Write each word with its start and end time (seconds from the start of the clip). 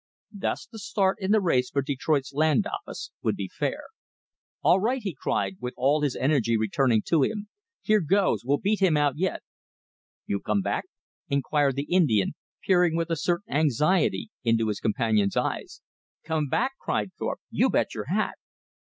Thus 0.33 0.65
the 0.65 0.79
start 0.79 1.17
in 1.21 1.29
the 1.29 1.39
race 1.39 1.69
for 1.69 1.83
Detroit's 1.83 2.33
Land 2.33 2.65
Office 2.65 3.11
would 3.21 3.35
be 3.35 3.47
fair. 3.47 3.83
"All 4.63 4.79
right," 4.79 4.99
he 5.03 5.13
cried, 5.13 5.57
all 5.77 6.01
his 6.01 6.15
energy 6.15 6.57
returning 6.57 7.03
to 7.05 7.21
him. 7.21 7.49
"Here 7.83 8.01
goes! 8.01 8.43
We'll 8.43 8.57
beat 8.57 8.79
him 8.81 8.97
out 8.97 9.19
yet!" 9.19 9.43
"You 10.25 10.39
come 10.39 10.63
back?" 10.63 10.85
inquired 11.29 11.75
the 11.75 11.83
Indian, 11.83 12.33
peering 12.63 12.95
with 12.95 13.11
a 13.11 13.15
certain 13.15 13.53
anxiety 13.53 14.31
into 14.43 14.69
his 14.69 14.79
companion's 14.79 15.37
eyes. 15.37 15.83
"Come 16.23 16.47
back!" 16.49 16.71
cried 16.79 17.11
Thorpe. 17.19 17.41
"You 17.51 17.69
bet 17.69 17.93
your 17.93 18.05
hat!" 18.05 18.39